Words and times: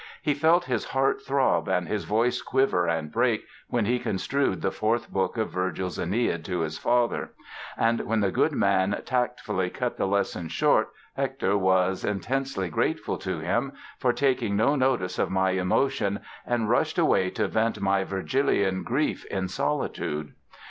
He 0.23 0.33
"felt 0.33 0.63
his 0.65 0.85
heart 0.85 1.21
throb 1.21 1.69
and 1.69 1.87
his 1.87 2.05
voice 2.05 2.41
quiver 2.41 2.87
and 2.87 3.11
break" 3.11 3.43
when 3.67 3.85
he 3.85 3.99
construed 3.99 4.63
the 4.63 4.71
fourth 4.71 5.11
book 5.11 5.37
of 5.37 5.51
Virgil's 5.51 5.99
"Aeneid" 5.99 6.43
to 6.45 6.61
his 6.61 6.79
father; 6.79 7.33
and 7.77 7.99
when 8.07 8.19
the 8.21 8.31
good 8.31 8.51
man 8.53 8.99
tactfully 9.05 9.69
cut 9.69 9.97
the 9.97 10.07
lesson 10.07 10.47
short 10.47 10.89
Hector 11.15 11.55
was 11.55 12.03
"intensely 12.03 12.67
grateful 12.67 13.19
to 13.19 13.41
him 13.41 13.73
for 13.99 14.11
taking 14.11 14.55
no 14.55 14.75
notice 14.75 15.19
of 15.19 15.29
my 15.29 15.51
emotion 15.51 16.21
and 16.47 16.67
rushed 16.67 16.97
away 16.97 17.29
to 17.29 17.47
vent 17.47 17.79
my 17.79 18.03
Virgilian 18.03 18.81
grief 18.81 19.23
in 19.25 19.49
solitude". 19.49 20.33